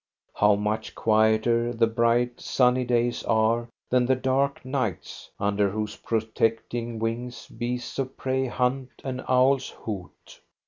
How 0.33 0.55
much 0.55 0.95
quieter 0.95 1.71
the 1.71 1.85
bright, 1.85 2.41
sunny 2.41 2.85
days 2.85 3.21
are 3.25 3.67
than 3.91 4.07
the 4.07 4.15
dark 4.15 4.65
nights, 4.65 5.29
under 5.39 5.69
whose 5.69 5.95
protecting 5.97 6.97
wings 6.97 7.45
beasts 7.47 7.99
of 7.99 8.17
prey 8.17 8.47
hunt 8.47 8.89
and 9.03 9.23
owls 9.27 9.69
hoot! 9.69 10.41